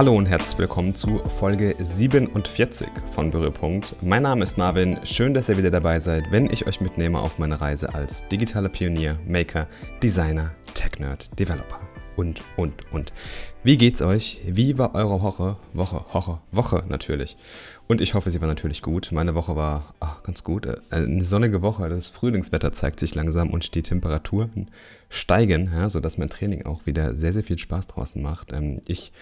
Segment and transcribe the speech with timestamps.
[0.00, 3.96] Hallo und herzlich willkommen zu Folge 47 von Berührpunkt.
[4.00, 7.38] Mein Name ist Marvin, schön, dass ihr wieder dabei seid, wenn ich euch mitnehme auf
[7.38, 9.66] meine Reise als digitaler Pionier, Maker,
[10.02, 11.80] Designer, Tech-Nerd, Developer
[12.16, 13.12] und, und, und.
[13.62, 14.40] Wie geht's euch?
[14.46, 15.58] Wie war eure Woche?
[15.74, 17.36] Woche, Woche, Woche natürlich.
[17.86, 19.12] Und ich hoffe, sie war natürlich gut.
[19.12, 20.64] Meine Woche war ach, ganz gut.
[20.64, 24.70] Äh, eine sonnige Woche, das Frühlingswetter zeigt sich langsam und die Temperaturen
[25.10, 28.54] steigen, ja, sodass mein Training auch wieder sehr, sehr viel Spaß draußen macht.
[28.54, 29.12] Ähm, ich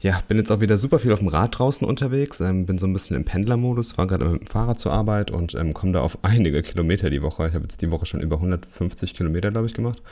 [0.00, 2.86] ja, bin jetzt auch wieder super viel auf dem Rad draußen unterwegs, ähm, bin so
[2.86, 6.00] ein bisschen im Pendlermodus, fahre gerade mit dem Fahrrad zur Arbeit und ähm, komme da
[6.00, 7.48] auf einige Kilometer die Woche.
[7.48, 10.02] Ich habe jetzt die Woche schon über 150 Kilometer, glaube ich, gemacht.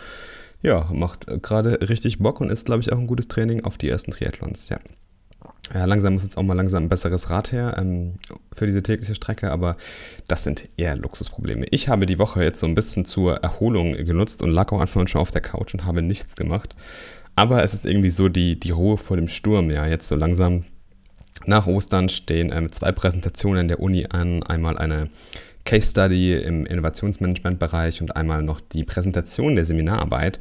[0.63, 3.79] Ja, macht äh, gerade richtig Bock und ist, glaube ich, auch ein gutes Training auf
[3.79, 4.79] die ersten Triathlons, ja.
[5.75, 8.15] Ja, langsam muss jetzt auch mal langsam ein besseres Rad her ähm,
[8.53, 9.77] für diese tägliche Strecke, aber
[10.29, 11.67] das sind eher Luxusprobleme.
[11.71, 14.97] Ich habe die Woche jetzt so ein bisschen zur Erholung genutzt und lag auch einfach
[14.97, 16.77] manchmal auf der Couch und habe nichts gemacht.
[17.37, 20.65] Aber es ist irgendwie so die, die Ruhe vor dem Sturm, ja, jetzt so langsam.
[21.45, 24.43] Nach Ostern stehen ähm, zwei Präsentationen der Uni an.
[24.43, 25.11] Einmal eine
[25.65, 30.41] Case Study im Innovationsmanagement-Bereich und einmal noch die Präsentation der Seminararbeit.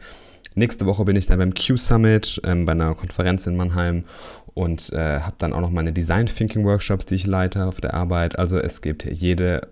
[0.56, 4.06] Nächste Woche bin ich dann beim Q-Summit, ähm, bei einer Konferenz in Mannheim
[4.54, 7.94] und äh, habe dann auch noch meine Design Thinking Workshops, die ich leite auf der
[7.94, 8.40] Arbeit.
[8.40, 9.68] Also es gibt jede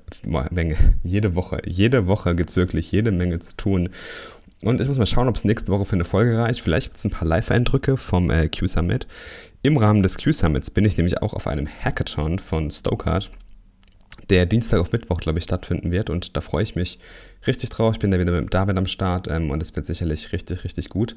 [0.51, 3.89] Menge, jede Woche, jede Woche gibt es wirklich jede Menge zu tun.
[4.63, 6.61] Und ich muss mal schauen, ob es nächste Woche für eine Folge reicht.
[6.61, 9.07] Vielleicht gibt es ein paar Live-Eindrücke vom äh, Q-Summit.
[9.61, 13.29] Im Rahmen des Q-Summits bin ich nämlich auch auf einem Hackathon von Stokart,
[14.33, 16.09] der Dienstag auf Mittwoch, glaube ich, stattfinden wird.
[16.09, 16.97] Und da freue ich mich
[17.45, 17.93] richtig drauf.
[17.93, 20.89] Ich bin da wieder mit David am Start ähm, und es wird sicherlich richtig, richtig
[20.89, 21.15] gut.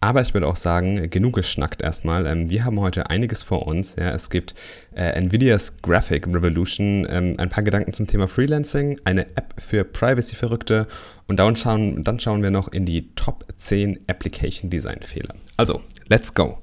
[0.00, 2.26] Aber ich würde auch sagen, genug geschnackt erstmal.
[2.26, 3.96] Ähm, wir haben heute einiges vor uns.
[3.96, 4.10] Ja.
[4.10, 4.54] Es gibt
[4.94, 10.86] äh, Nvidias Graphic Revolution, ähm, ein paar Gedanken zum Thema Freelancing, eine App für Privacy-Verrückte
[11.26, 15.34] und dann schauen, dann schauen wir noch in die Top 10 Application Design Fehler.
[15.58, 16.58] Also, let's go!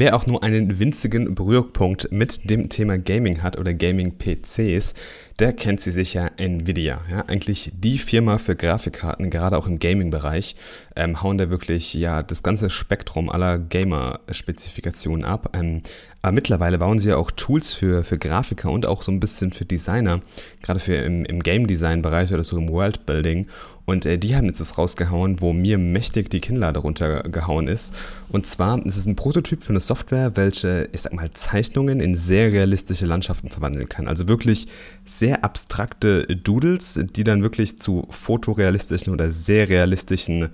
[0.00, 4.94] Wer auch nur einen winzigen Berührpunkt mit dem Thema Gaming hat oder Gaming-PCs,
[5.40, 7.00] der kennt sie sicher Nvidia.
[7.10, 10.54] Ja, eigentlich die Firma für Grafikkarten, gerade auch im Gaming-Bereich,
[10.94, 15.56] ähm, hauen da wirklich ja das ganze Spektrum aller Gamer-Spezifikationen ab.
[15.58, 15.82] Ähm,
[16.22, 19.50] aber mittlerweile bauen sie ja auch Tools für, für Grafiker und auch so ein bisschen
[19.50, 20.20] für Designer,
[20.62, 23.48] gerade für im, im Game-Design-Bereich oder so im World-Building.
[23.88, 27.98] Und äh, die haben jetzt was rausgehauen, wo mir mächtig die Kinnlade runtergehauen ist.
[28.28, 32.14] Und zwar ist es ein Prototyp für eine Software, welche, ich sag mal, Zeichnungen in
[32.14, 34.06] sehr realistische Landschaften verwandeln kann.
[34.06, 34.66] Also wirklich
[35.06, 40.50] sehr abstrakte Doodles, die dann wirklich zu fotorealistischen oder sehr realistischen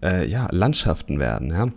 [0.00, 1.50] äh, ja, Landschaften werden.
[1.50, 1.72] Ja.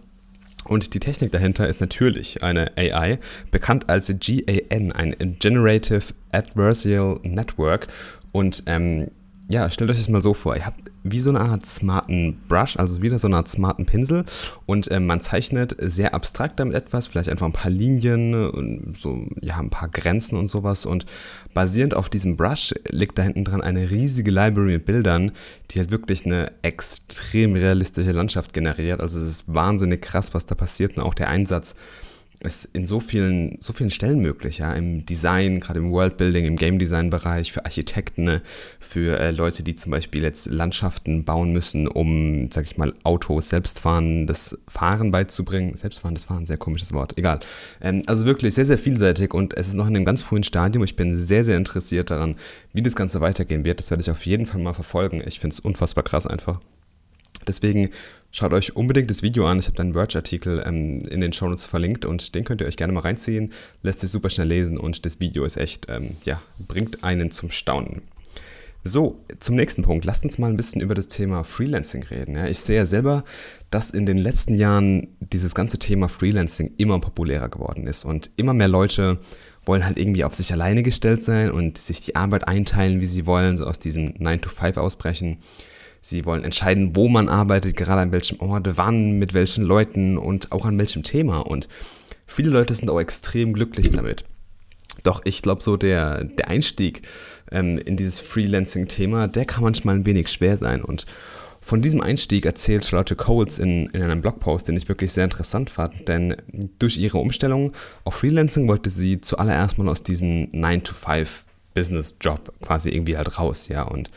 [0.66, 3.17] Und die Technik dahinter ist natürlich eine AI,
[3.50, 7.88] bekannt als GAN, ein Generative Adversarial Network.
[8.34, 9.07] Und ähm,
[9.51, 10.56] ja, stellt euch das mal so vor.
[10.56, 14.23] Ihr habt wie so eine Art smarten Brush, also wieder so eine Art smarten Pinsel
[14.66, 19.28] und äh, man zeichnet sehr abstrakt damit etwas, vielleicht einfach ein paar Linien und so,
[19.41, 21.06] ja, ein paar Grenzen und sowas und
[21.53, 25.31] basierend auf diesem Brush liegt da hinten dran eine riesige Library mit Bildern,
[25.72, 29.01] die halt wirklich eine extrem realistische Landschaft generiert.
[29.01, 31.75] Also es ist wahnsinnig krass, was da passiert und auch der Einsatz
[32.44, 36.56] ist in so vielen, so vielen Stellen möglich, ja, im Design, gerade im Worldbuilding, im
[36.56, 38.41] Game Design Bereich, für Architekten, ne?
[38.79, 43.50] für äh, Leute, die zum Beispiel jetzt Landschaften bauen müssen, um, sag ich mal, Autos
[43.50, 45.75] selbstfahrendes Fahren beizubringen.
[45.75, 47.40] Selbstfahrendes Fahren, sehr komisches Wort, egal.
[47.81, 50.84] Ähm, also wirklich sehr, sehr vielseitig und es ist noch in einem ganz frühen Stadium.
[50.84, 52.35] Ich bin sehr, sehr interessiert daran,
[52.73, 53.79] wie das Ganze weitergehen wird.
[53.79, 55.22] Das werde ich auf jeden Fall mal verfolgen.
[55.25, 56.59] Ich finde es unfassbar krass einfach.
[57.47, 57.90] Deswegen
[58.31, 59.59] schaut euch unbedingt das Video an.
[59.59, 62.94] Ich habe einen Verge-Artikel ähm, in den Shownotes verlinkt und den könnt ihr euch gerne
[62.94, 63.52] mal reinziehen.
[63.84, 67.50] Lässt sich super schnell lesen und das Video ist echt, ähm, ja, bringt einen zum
[67.50, 68.03] Staunen.
[68.84, 70.06] So, zum nächsten Punkt.
[70.06, 72.36] Lasst uns mal ein bisschen über das Thema Freelancing reden.
[72.36, 73.24] Ja, ich sehe ja selber,
[73.70, 78.56] dass in den letzten Jahren dieses ganze Thema Freelancing immer populärer geworden ist und immer
[78.56, 79.20] mehr Leute
[79.66, 83.28] wollen halt irgendwie auf sich alleine gestellt sein und sich die Arbeit einteilen, wie sie
[83.28, 85.38] wollen, so aus diesem 9 to 5 ausbrechen.
[86.02, 90.52] Sie wollen entscheiden, wo man arbeitet, gerade an welchem Ort, wann, mit welchen Leuten und
[90.52, 91.40] auch an welchem Thema.
[91.40, 91.68] Und
[92.26, 94.26] viele Leute sind auch extrem glücklich damit.
[95.03, 97.02] Doch ich glaube, so der, der Einstieg
[97.52, 100.84] ähm, in dieses Freelancing-Thema, der kann manchmal ein wenig schwer sein.
[100.84, 101.06] Und
[101.62, 105.70] von diesem Einstieg erzählt Charlotte Coles in, in einem Blogpost, den ich wirklich sehr interessant
[105.70, 106.36] fand, denn
[106.80, 113.38] durch ihre Umstellung auf Freelancing wollte sie zuallererst mal aus diesem 9-to-5-Business-Job quasi irgendwie halt
[113.38, 113.84] raus, ja.
[113.84, 114.09] Und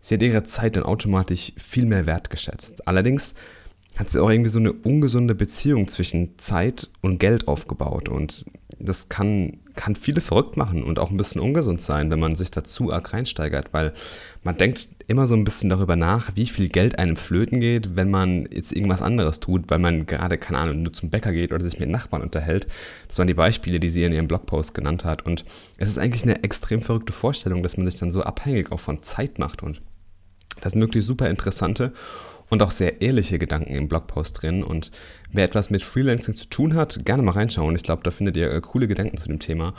[0.00, 2.86] Sie hat ihre Zeit dann automatisch viel mehr wertgeschätzt.
[2.88, 3.34] Allerdings
[3.96, 8.08] hat sie auch irgendwie so eine ungesunde Beziehung zwischen Zeit und Geld aufgebaut.
[8.08, 8.46] Und
[8.78, 12.50] das kann, kann viele verrückt machen und auch ein bisschen ungesund sein, wenn man sich
[12.50, 13.92] da zu arg reinsteigert, weil
[14.42, 18.10] man denkt immer so ein bisschen darüber nach, wie viel Geld einem flöten geht, wenn
[18.10, 21.62] man jetzt irgendwas anderes tut, weil man gerade, keine Ahnung, nur zum Bäcker geht oder
[21.62, 22.68] sich mit Nachbarn unterhält.
[23.08, 25.26] Das waren die Beispiele, die sie in ihrem Blogpost genannt hat.
[25.26, 25.44] Und
[25.76, 29.02] es ist eigentlich eine extrem verrückte Vorstellung, dass man sich dann so abhängig auch von
[29.02, 29.62] Zeit macht.
[29.62, 29.82] Und
[30.60, 31.92] das sind wirklich super interessante
[32.50, 34.62] und auch sehr ehrliche Gedanken im Blogpost drin.
[34.62, 34.90] Und
[35.32, 37.76] wer etwas mit Freelancing zu tun hat, gerne mal reinschauen.
[37.76, 39.74] Ich glaube, da findet ihr äh, coole Gedanken zu dem Thema.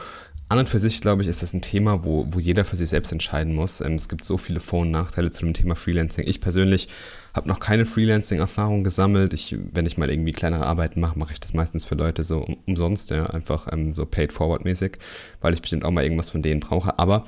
[0.52, 2.90] An und für sich, glaube ich, ist das ein Thema, wo, wo jeder für sich
[2.90, 3.80] selbst entscheiden muss.
[3.80, 6.28] Ähm, es gibt so viele Vor- und Nachteile zu dem Thema Freelancing.
[6.28, 6.90] Ich persönlich
[7.34, 9.32] habe noch keine Freelancing-Erfahrung gesammelt.
[9.32, 12.40] Ich, wenn ich mal irgendwie kleinere Arbeiten mache, mache ich das meistens für Leute so
[12.40, 14.98] um, umsonst, ja, einfach ähm, so paid-forward-mäßig,
[15.40, 17.00] weil ich bestimmt auch mal irgendwas von denen brauche.
[17.00, 17.24] Aber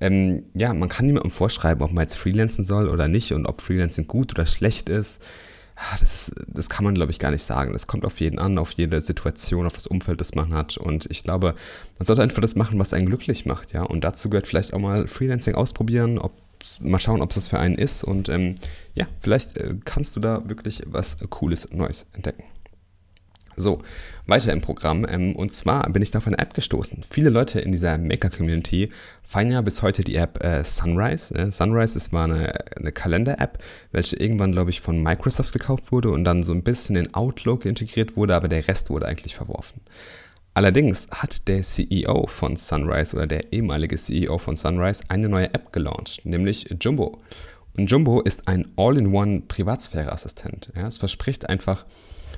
[0.00, 3.60] ähm, ja, man kann niemandem vorschreiben, ob man jetzt freelancen soll oder nicht und ob
[3.60, 5.20] Freelancing gut oder schlecht ist.
[5.80, 7.72] Ah, das, das kann man, glaube ich, gar nicht sagen.
[7.72, 10.76] Das kommt auf jeden an, auf jede Situation, auf das Umfeld, das man hat.
[10.76, 11.54] Und ich glaube,
[11.98, 13.84] man sollte einfach das machen, was einen glücklich macht, ja.
[13.84, 16.32] Und dazu gehört vielleicht auch mal Freelancing ausprobieren, ob,
[16.80, 18.02] mal schauen, ob es das für einen ist.
[18.02, 18.56] Und ähm,
[18.94, 22.42] ja, vielleicht äh, kannst du da wirklich was Cooles, Neues entdecken.
[23.58, 23.80] So,
[24.26, 25.06] weiter im Programm.
[25.08, 27.02] Ähm, und zwar bin ich da auf eine App gestoßen.
[27.08, 28.90] Viele Leute in dieser Maker-Community
[29.22, 31.34] feiern ja bis heute die App äh, Sunrise.
[31.34, 33.58] Äh, Sunrise ist mal eine, eine Kalender-App,
[33.92, 37.64] welche irgendwann, glaube ich, von Microsoft gekauft wurde und dann so ein bisschen in Outlook
[37.64, 39.80] integriert wurde, aber der Rest wurde eigentlich verworfen.
[40.54, 45.72] Allerdings hat der CEO von Sunrise oder der ehemalige CEO von Sunrise eine neue App
[45.72, 47.20] gelauncht, nämlich Jumbo.
[47.76, 50.72] Und Jumbo ist ein All-in-One Privatsphäre-Assistent.
[50.74, 51.86] Ja, es verspricht einfach,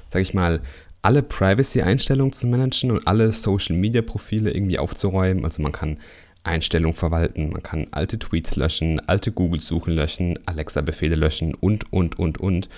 [0.08, 0.60] sage ich mal,
[1.02, 5.44] alle Privacy-Einstellungen zu managen und alle Social-Media-Profile irgendwie aufzuräumen.
[5.44, 5.98] Also man kann
[6.42, 12.38] Einstellungen verwalten, man kann alte Tweets löschen, alte Google-Suchen löschen, Alexa-Befehle löschen und, und, und,
[12.38, 12.68] und.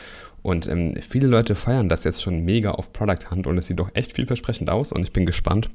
[0.43, 3.79] Und ähm, viele Leute feiern das jetzt schon mega auf Product Hunt und es sieht
[3.79, 5.71] doch echt vielversprechend aus und ich bin gespannt,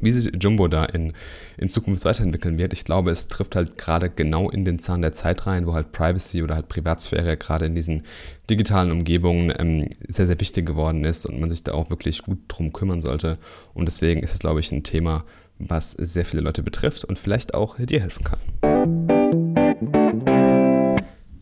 [0.00, 1.12] wie sich Jumbo da in,
[1.56, 2.72] in Zukunft weiterentwickeln wird.
[2.72, 5.92] Ich glaube, es trifft halt gerade genau in den Zahn der Zeit rein, wo halt
[5.92, 8.02] Privacy oder halt Privatsphäre gerade in diesen
[8.50, 12.38] digitalen Umgebungen ähm, sehr, sehr wichtig geworden ist und man sich da auch wirklich gut
[12.48, 13.38] drum kümmern sollte.
[13.72, 15.24] Und deswegen ist es, glaube ich, ein Thema,
[15.58, 18.38] was sehr viele Leute betrifft und vielleicht auch dir helfen kann.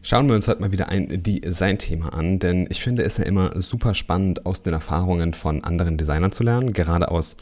[0.04, 3.62] Schauen wir uns heute mal wieder ein Design-Thema an, denn ich finde es ja immer
[3.62, 7.36] super spannend, aus den Erfahrungen von anderen Designern zu lernen, gerade aus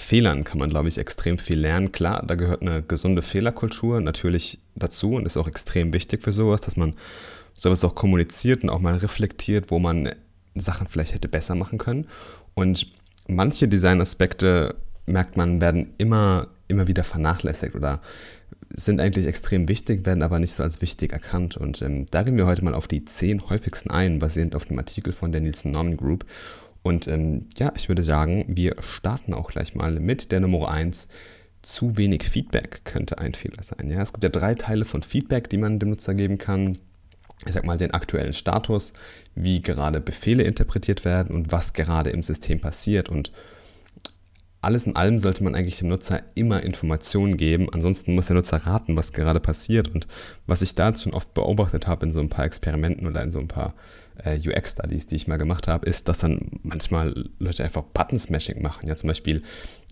[0.00, 1.90] Fehlern kann man, glaube ich, extrem viel lernen.
[1.90, 6.60] Klar, da gehört eine gesunde Fehlerkultur natürlich dazu und ist auch extrem wichtig für sowas,
[6.60, 6.94] dass man
[7.56, 10.10] sowas auch kommuniziert und auch mal reflektiert, wo man
[10.54, 12.06] Sachen vielleicht hätte besser machen können.
[12.54, 12.86] Und
[13.26, 18.00] manche Designaspekte, merkt man, werden immer, immer wieder vernachlässigt oder
[18.70, 21.56] sind eigentlich extrem wichtig, werden aber nicht so als wichtig erkannt.
[21.56, 24.78] Und ähm, da gehen wir heute mal auf die zehn häufigsten ein, basierend auf dem
[24.78, 26.24] Artikel von der Nielsen Norman Group.
[26.88, 31.06] Und ähm, ja, ich würde sagen, wir starten auch gleich mal mit der Nummer 1.
[31.60, 33.90] Zu wenig Feedback könnte ein Fehler sein.
[33.90, 36.78] Ja, es gibt ja drei Teile von Feedback, die man dem Nutzer geben kann.
[37.46, 38.94] Ich sag mal den aktuellen Status,
[39.34, 43.10] wie gerade Befehle interpretiert werden und was gerade im System passiert.
[43.10, 43.32] Und
[44.62, 47.68] alles in allem sollte man eigentlich dem Nutzer immer Informationen geben.
[47.70, 49.88] Ansonsten muss der Nutzer raten, was gerade passiert.
[49.88, 50.06] Und
[50.46, 53.40] was ich da schon oft beobachtet habe in so ein paar Experimenten oder in so
[53.40, 53.74] ein paar
[54.24, 58.88] äh, UX-Studies, die ich mal gemacht habe, ist, dass dann manchmal Leute einfach Button-Smashing machen.
[58.88, 59.42] Ja, zum Beispiel,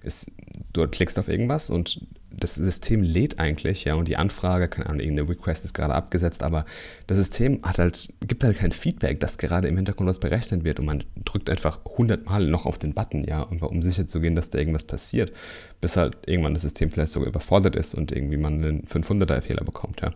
[0.02, 0.30] ist,
[0.72, 2.00] du klickst auf irgendwas und
[2.30, 6.42] das System lädt eigentlich, ja, und die Anfrage, keine Ahnung, irgendeine Request ist gerade abgesetzt,
[6.42, 6.66] aber
[7.06, 10.78] das System hat halt, gibt halt kein Feedback, dass gerade im Hintergrund was berechnet wird
[10.78, 14.50] und man drückt einfach hundertmal noch auf den Button, ja, um sicher zu gehen, dass
[14.50, 15.32] da irgendwas passiert,
[15.80, 20.02] bis halt irgendwann das System vielleicht sogar überfordert ist und irgendwie man einen 500er-Fehler bekommt,
[20.02, 20.12] ja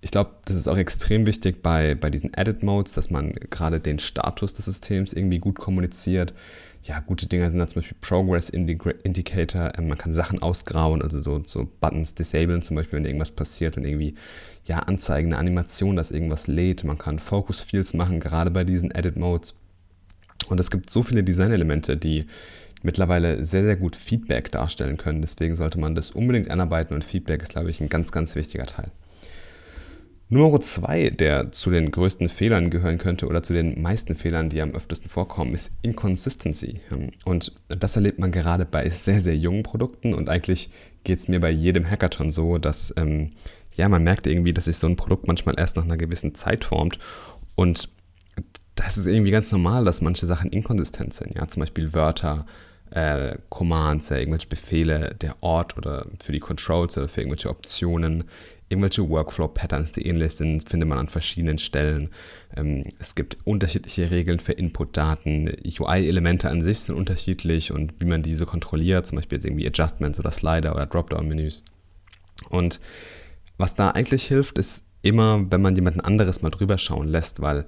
[0.00, 3.98] ich glaube, das ist auch extrem wichtig bei, bei diesen Edit-Modes, dass man gerade den
[3.98, 6.34] Status des Systems irgendwie gut kommuniziert.
[6.82, 9.72] Ja, gute Dinge sind da zum Beispiel Progress Indicator.
[9.76, 13.76] Ähm, man kann Sachen ausgrauen, also so, so Buttons disablen, zum Beispiel, wenn irgendwas passiert
[13.76, 14.14] und irgendwie
[14.66, 16.84] ja, anzeigen, eine Animation, dass irgendwas lädt.
[16.84, 19.54] Man kann Focus Fields machen, gerade bei diesen Edit-Modes.
[20.48, 22.26] Und es gibt so viele Designelemente, die
[22.82, 25.22] mittlerweile sehr, sehr gut Feedback darstellen können.
[25.22, 28.66] Deswegen sollte man das unbedingt einarbeiten und Feedback ist, glaube ich, ein ganz, ganz wichtiger
[28.66, 28.92] Teil.
[30.28, 34.60] Nummer zwei, der zu den größten Fehlern gehören könnte oder zu den meisten Fehlern, die
[34.60, 36.80] am öftesten vorkommen, ist Inconsistency.
[37.24, 40.70] Und das erlebt man gerade bei sehr, sehr jungen Produkten und eigentlich
[41.04, 43.30] geht es mir bei jedem Hackathon so, dass ähm,
[43.74, 46.64] ja, man merkt irgendwie, dass sich so ein Produkt manchmal erst nach einer gewissen Zeit
[46.64, 46.98] formt
[47.54, 47.88] und
[48.74, 51.34] das ist irgendwie ganz normal, dass manche Sachen inkonsistent sind.
[51.34, 52.46] Ja, zum Beispiel Wörter,
[52.90, 58.24] äh, Commands, ja, irgendwelche Befehle, der Ort oder für die Controls oder für irgendwelche Optionen
[58.68, 62.10] irgendwelche Workflow-Patterns, die ähnlich sind, findet man an verschiedenen Stellen.
[62.56, 65.52] Ähm, es gibt unterschiedliche Regeln für Input-Daten.
[65.64, 70.18] UI-Elemente an sich sind unterschiedlich und wie man diese kontrolliert, zum Beispiel jetzt irgendwie Adjustments
[70.18, 71.62] oder Slider oder Dropdown-Menüs.
[72.50, 72.80] Und
[73.56, 77.66] was da eigentlich hilft, ist immer, wenn man jemanden anderes mal drüber schauen lässt, weil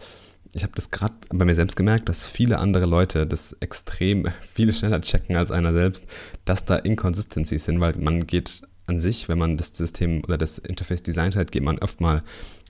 [0.55, 4.73] ich habe das gerade bei mir selbst gemerkt, dass viele andere Leute das extrem viel
[4.73, 6.07] schneller checken als einer selbst,
[6.45, 10.59] dass da Inconsistencies sind, weil man geht an sich, wenn man das System oder das
[10.59, 12.23] Interface designt hat, geht man oft mal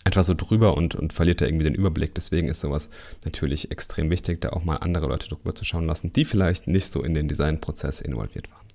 [0.05, 2.15] einfach so drüber und, und verliert da irgendwie den Überblick.
[2.15, 2.91] Deswegen ist sowas
[3.25, 6.91] natürlich extrem wichtig, da auch mal andere Leute drüber zu schauen lassen, die vielleicht nicht
[6.91, 8.69] so in den Designprozess involviert waren.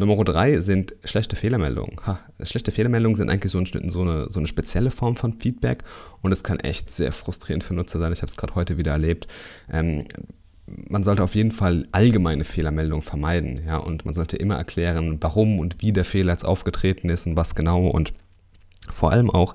[0.00, 1.96] Nummer drei sind schlechte Fehlermeldungen.
[2.06, 5.82] Ha, schlechte Fehlermeldungen sind eigentlich so, ein, so, eine, so eine spezielle Form von Feedback
[6.22, 8.12] und es kann echt sehr frustrierend für Nutzer sein.
[8.12, 9.26] Ich habe es gerade heute wieder erlebt.
[9.68, 10.06] Ähm,
[10.88, 13.60] man sollte auf jeden Fall allgemeine Fehlermeldungen vermeiden.
[13.66, 17.36] Ja, und man sollte immer erklären, warum und wie der Fehler jetzt aufgetreten ist und
[17.36, 18.12] was genau und
[18.90, 19.54] vor allem auch,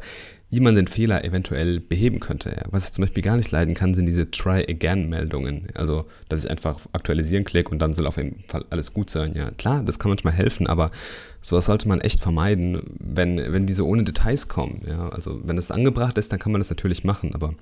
[0.54, 2.56] wie man den Fehler eventuell beheben könnte.
[2.70, 5.70] Was ich zum Beispiel gar nicht leiden kann, sind diese Try-Again-Meldungen.
[5.74, 9.10] Also, dass ich einfach auf Aktualisieren klicke und dann soll auf jeden Fall alles gut
[9.10, 9.34] sein.
[9.34, 10.92] Ja, klar, das kann manchmal helfen, aber
[11.42, 14.82] sowas sollte man echt vermeiden, wenn, wenn diese ohne Details kommen.
[14.88, 17.56] Ja, also, wenn es angebracht ist, dann kann man das natürlich machen, aber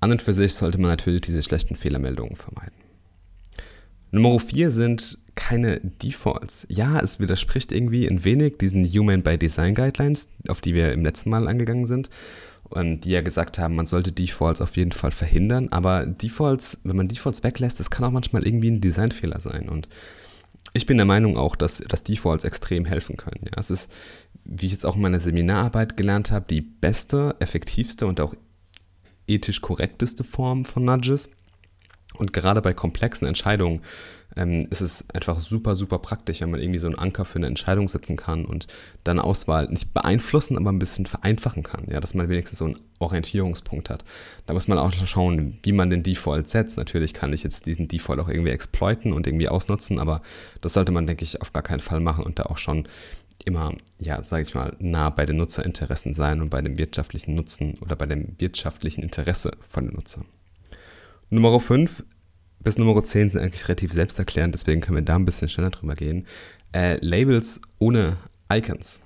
[0.00, 2.74] an und für sich sollte man natürlich diese schlechten Fehlermeldungen vermeiden.
[4.12, 6.66] Nummer 4 sind keine Defaults.
[6.68, 11.04] Ja, es widerspricht irgendwie ein wenig diesen Human by Design Guidelines, auf die wir im
[11.04, 12.10] letzten Mal angegangen sind,
[12.74, 15.68] ähm, die ja gesagt haben, man sollte Defaults auf jeden Fall verhindern.
[15.70, 19.68] Aber Defaults, wenn man Defaults weglässt, das kann auch manchmal irgendwie ein Designfehler sein.
[19.68, 19.88] Und
[20.72, 23.44] ich bin der Meinung auch, dass, dass Defaults extrem helfen können.
[23.44, 23.90] Ja, es ist,
[24.44, 28.34] wie ich jetzt auch in meiner Seminararbeit gelernt habe, die beste, effektivste und auch
[29.30, 31.30] ethisch korrekteste Form von Nudges.
[32.18, 33.82] Und gerade bei komplexen Entscheidungen
[34.36, 37.46] ähm, ist es einfach super, super praktisch, wenn man irgendwie so einen Anker für eine
[37.46, 38.66] Entscheidung setzen kann und
[39.04, 41.86] dann Auswahl nicht beeinflussen, aber ein bisschen vereinfachen kann.
[41.88, 44.04] Ja, dass man wenigstens so einen Orientierungspunkt hat.
[44.46, 46.76] Da muss man auch schauen, wie man den Default setzt.
[46.76, 50.20] Natürlich kann ich jetzt diesen Default auch irgendwie exploiten und irgendwie ausnutzen, aber
[50.60, 52.86] das sollte man, denke ich, auf gar keinen Fall machen und da auch schon
[53.44, 57.74] immer, ja, sage ich mal, nah bei den Nutzerinteressen sein und bei dem wirtschaftlichen Nutzen
[57.80, 60.24] oder bei dem wirtschaftlichen Interesse von den Nutzern.
[61.30, 62.04] Nummer 5
[62.62, 65.94] bis Nummer 10 sind eigentlich relativ selbsterklärend, deswegen können wir da ein bisschen schneller drüber
[65.94, 66.26] gehen.
[66.72, 68.16] Äh, Labels ohne
[68.52, 69.00] Icons.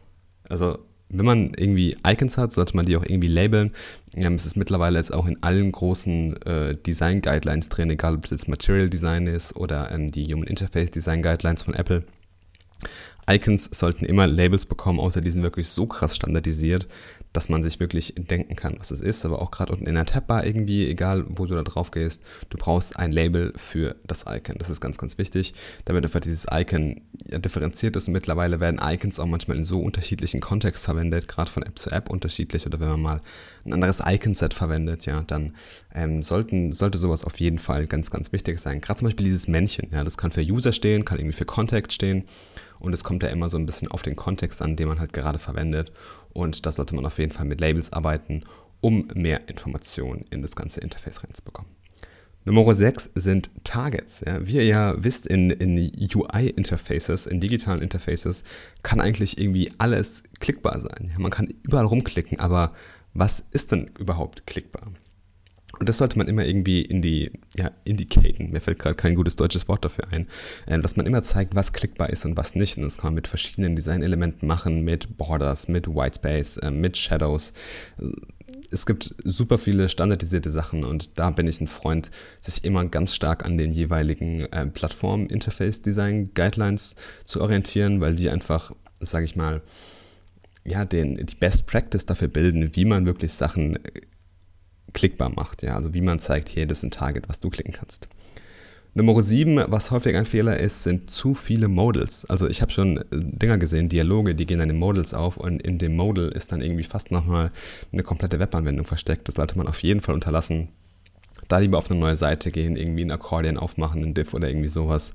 [0.48, 3.72] Also wenn man irgendwie Icons hat, sollte man die auch irgendwie labeln.
[4.16, 8.26] Ähm, es ist mittlerweile jetzt auch in allen großen äh, Design Guidelines drin, egal ob
[8.30, 12.04] jetzt Material Design ist oder ähm, die Human Interface Design Guidelines von Apple.
[13.28, 16.86] Icons sollten immer Labels bekommen, außer die sind wirklich so krass standardisiert,
[17.32, 19.24] dass man sich wirklich denken kann, was es ist.
[19.24, 22.58] Aber auch gerade unten in der Tabbar irgendwie, egal wo du da drauf gehst, du
[22.58, 24.56] brauchst ein Label für das Icon.
[24.58, 28.06] Das ist ganz, ganz wichtig, damit einfach dieses Icon differenziert ist.
[28.06, 31.90] Und mittlerweile werden Icons auch manchmal in so unterschiedlichen Kontexten verwendet, gerade von App zu
[31.90, 32.66] App unterschiedlich.
[32.66, 33.20] Oder wenn man mal
[33.64, 35.54] ein anderes Icon-Set verwendet, ja, dann
[35.94, 38.80] ähm, sollten, sollte sowas auf jeden Fall ganz, ganz wichtig sein.
[38.80, 41.92] Gerade zum Beispiel dieses Männchen, ja, das kann für User stehen, kann irgendwie für Contact
[41.92, 42.24] stehen.
[42.78, 45.12] Und es kommt ja immer so ein bisschen auf den Kontext an, den man halt
[45.12, 45.92] gerade verwendet.
[46.32, 48.42] Und da sollte man auf jeden Fall mit Labels arbeiten,
[48.80, 51.70] um mehr Informationen in das ganze Interface reinzubekommen.
[52.46, 54.22] Nummer 6 sind Targets.
[54.26, 55.78] Ja, wie ihr ja wisst, in, in
[56.14, 58.44] UI-Interfaces, in digitalen Interfaces,
[58.82, 61.10] kann eigentlich irgendwie alles klickbar sein.
[61.10, 62.74] Ja, man kann überall rumklicken, aber
[63.14, 64.92] was ist denn überhaupt klickbar?
[65.78, 68.50] Und das sollte man immer irgendwie in die, ja, indicaten.
[68.50, 70.28] Mir fällt gerade kein gutes deutsches Wort dafür ein.
[70.66, 72.76] Äh, dass man immer zeigt, was klickbar ist und was nicht.
[72.76, 77.52] Und das kann man mit verschiedenen Designelementen machen, mit Borders, mit Whitespace, äh, mit Shadows.
[78.70, 83.14] Es gibt super viele standardisierte Sachen und da bin ich ein Freund, sich immer ganz
[83.14, 89.62] stark an den jeweiligen äh, Plattform-Interface-Design-Guidelines zu orientieren, weil die einfach, sage ich mal,
[90.64, 93.78] ja, den, die Best Practice dafür bilden, wie man wirklich Sachen
[94.92, 95.62] klickbar macht.
[95.62, 95.76] Ja?
[95.76, 98.08] Also wie man zeigt, hier, das ist ein Target, was du klicken kannst.
[98.96, 102.24] Nummer 7, was häufig ein Fehler ist, sind zu viele Modals.
[102.26, 105.60] Also ich habe schon äh, Dinger gesehen, Dialoge, die gehen dann in Modals auf und
[105.62, 107.50] in dem Modal ist dann irgendwie fast nochmal
[107.92, 109.26] eine komplette Webanwendung versteckt.
[109.26, 110.68] Das sollte man auf jeden Fall unterlassen.
[111.48, 114.68] Da lieber auf eine neue Seite gehen, irgendwie ein Akkordeon aufmachen, ein Diff oder irgendwie
[114.68, 115.12] sowas.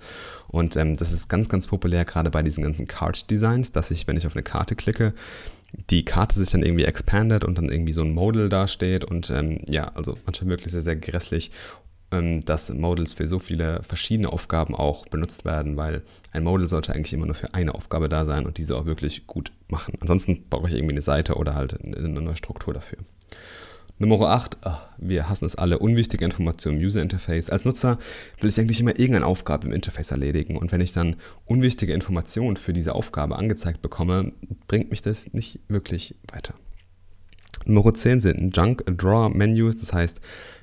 [0.48, 4.18] Und ähm, das ist ganz, ganz populär, gerade bei diesen ganzen Card-Designs, dass ich, wenn
[4.18, 5.14] ich auf eine Karte klicke,
[5.90, 9.60] die Karte sich dann irgendwie expandet und dann irgendwie so ein Modal dasteht und ähm,
[9.68, 11.52] ja, also manchmal wirklich sehr, sehr grässlich,
[12.12, 16.94] ähm, dass Modals für so viele verschiedene Aufgaben auch benutzt werden, weil ein Modal sollte
[16.94, 19.94] eigentlich immer nur für eine Aufgabe da sein und diese auch wirklich gut machen.
[20.00, 22.98] Ansonsten brauche ich irgendwie eine Seite oder halt eine neue Struktur dafür.
[23.98, 27.50] Nummer 8, ach, wir hassen es alle, unwichtige Informationen im User Interface.
[27.50, 27.98] Als Nutzer
[28.40, 31.16] will ich eigentlich immer irgendeine Aufgabe im Interface erledigen und wenn ich dann
[31.46, 34.34] unwichtige Informationen für diese Aufgabe angezeigt bekomme,
[34.68, 36.54] bringt mich das nicht wirklich weiter.
[37.70, 40.22] Nummer 10 sind Junk Draw Menus, das heißt,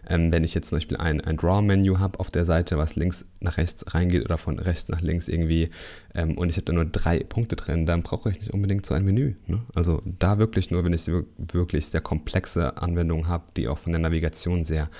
[0.08, 3.24] ähm, wenn ich jetzt zum Beispiel ein, ein Draw-Menü habe auf der Seite, was links
[3.40, 5.70] nach rechts reingeht oder von rechts nach links irgendwie
[6.14, 8.94] ähm, und ich habe da nur drei Punkte drin, dann brauche ich nicht unbedingt so
[8.94, 9.34] ein Menü.
[9.46, 9.62] Ne?
[9.74, 11.06] Also da wirklich nur, wenn ich
[11.52, 14.90] wirklich sehr komplexe Anwendungen habe, die auch von der Navigation sehr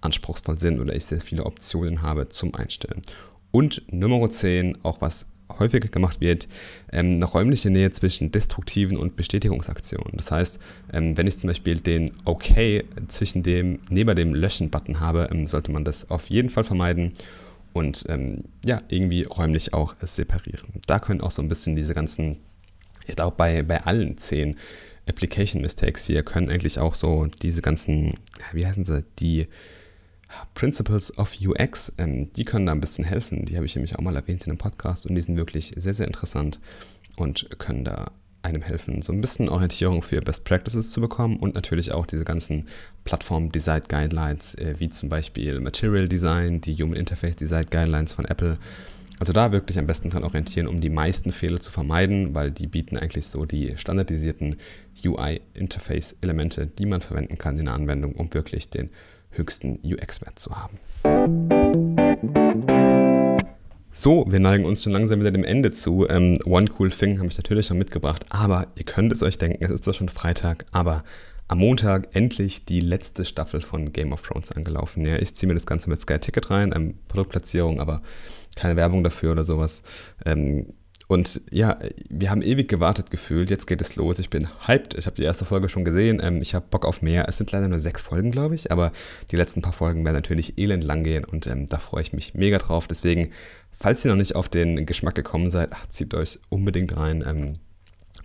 [0.00, 3.02] anspruchsvoll sind oder ich sehr viele Optionen habe zum Einstellen.
[3.52, 5.26] Und Nummer 10, auch was
[5.58, 6.48] häufiger gemacht wird,
[6.92, 10.12] ähm, eine räumliche Nähe zwischen destruktiven und Bestätigungsaktionen.
[10.14, 10.58] Das heißt,
[10.92, 15.70] ähm, wenn ich zum Beispiel den OK zwischen dem, neben dem Löschen-Button habe, ähm, sollte
[15.72, 17.12] man das auf jeden Fall vermeiden
[17.72, 20.68] und ähm, ja, irgendwie räumlich auch separieren.
[20.86, 22.38] Da können auch so ein bisschen diese ganzen,
[23.06, 24.56] ich glaube, bei, bei allen zehn
[25.08, 28.14] Application Mistakes hier können eigentlich auch so diese ganzen,
[28.52, 29.46] wie heißen sie, die
[30.54, 33.44] Principles of UX, ähm, die können da ein bisschen helfen.
[33.44, 35.94] Die habe ich nämlich auch mal erwähnt in einem Podcast und die sind wirklich sehr,
[35.94, 36.60] sehr interessant
[37.16, 38.06] und können da
[38.46, 42.24] einem helfen, so ein bisschen Orientierung für Best Practices zu bekommen und natürlich auch diese
[42.24, 42.66] ganzen
[43.04, 48.58] Plattform-Design-Guidelines, äh, wie zum Beispiel Material Design, die Human Interface Design Guidelines von Apple.
[49.18, 52.66] Also da wirklich am besten dran orientieren, um die meisten Fehler zu vermeiden, weil die
[52.66, 54.56] bieten eigentlich so die standardisierten
[55.04, 58.90] UI-Interface-Elemente, die man verwenden kann in der Anwendung, um wirklich den
[59.36, 60.78] höchsten UX-Wert zu haben.
[63.92, 66.06] So, wir neigen uns schon langsam wieder dem Ende zu.
[66.08, 69.64] Ähm, One Cool Thing habe ich natürlich noch mitgebracht, aber ihr könnt es euch denken,
[69.64, 71.02] es ist doch schon Freitag, aber
[71.48, 75.06] am Montag endlich die letzte Staffel von Game of Thrones angelaufen.
[75.06, 78.02] Ja, ich ziehe mir das Ganze mit Sky Ticket rein, ähm, Produktplatzierung, aber
[78.54, 79.82] keine Werbung dafür oder sowas.
[80.24, 80.74] Ähm,
[81.08, 83.48] und ja, wir haben ewig gewartet gefühlt.
[83.48, 84.18] Jetzt geht es los.
[84.18, 84.94] Ich bin hyped.
[84.94, 86.20] Ich habe die erste Folge schon gesehen.
[86.22, 87.28] Ähm, ich habe Bock auf mehr.
[87.28, 88.72] Es sind leider nur sechs Folgen, glaube ich.
[88.72, 88.92] Aber
[89.30, 91.24] die letzten paar Folgen werden natürlich elend lang gehen.
[91.24, 92.88] Und ähm, da freue ich mich mega drauf.
[92.88, 93.30] Deswegen,
[93.78, 97.22] falls ihr noch nicht auf den Geschmack gekommen seid, ach, zieht euch unbedingt rein.
[97.24, 97.54] Ähm,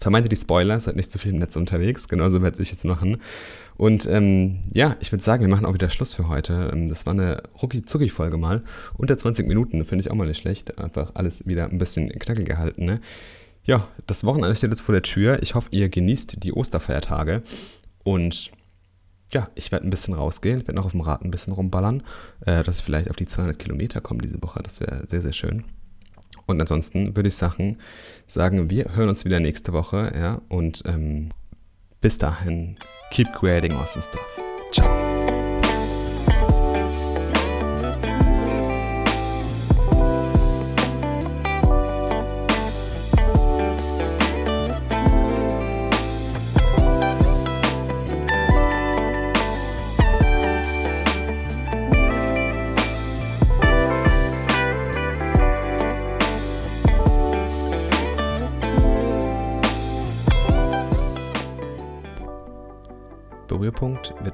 [0.01, 0.79] vermeidet die Spoiler.
[0.79, 2.07] Seid nicht zu viel im Netz unterwegs.
[2.09, 3.17] Genauso werde ich jetzt machen.
[3.77, 6.71] Und ähm, ja, ich würde sagen, wir machen auch wieder Schluss für heute.
[6.73, 8.63] Ähm, das war eine rucki-zucki-Folge mal.
[8.97, 10.77] Unter 20 Minuten, finde ich auch mal nicht schlecht.
[10.79, 12.85] Einfach alles wieder ein bisschen knackig gehalten.
[12.85, 12.99] Ne?
[13.63, 15.41] Ja, das Wochenende steht jetzt vor der Tür.
[15.41, 17.43] Ich hoffe, ihr genießt die Osterfeiertage.
[18.03, 18.51] Und
[19.31, 20.59] ja, ich werde ein bisschen rausgehen.
[20.59, 22.03] Ich werde noch auf dem Rad ein bisschen rumballern,
[22.45, 24.61] äh, dass ich vielleicht auf die 200 Kilometer komme diese Woche.
[24.63, 25.63] Das wäre sehr, sehr schön.
[26.51, 27.77] Und ansonsten würde ich sagen,
[28.27, 30.11] sagen, wir hören uns wieder nächste Woche.
[30.15, 31.29] Ja, und ähm,
[32.01, 32.77] bis dahin
[33.11, 34.21] keep creating awesome stuff.
[34.71, 35.10] Ciao.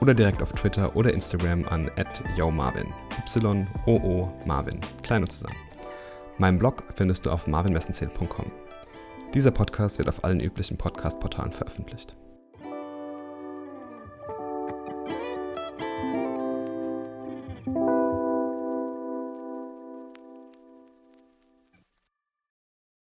[0.00, 1.90] oder direkt auf Twitter oder Instagram an
[2.36, 2.86] @yomarvin.
[3.26, 4.80] Y-O-O Marvin.
[5.02, 5.56] Klein und zusammen.
[6.38, 8.50] Meinen Blog findest du auf marvinmessenzähl.com.
[9.34, 12.16] Dieser Podcast wird auf allen üblichen Podcast-Portalen veröffentlicht.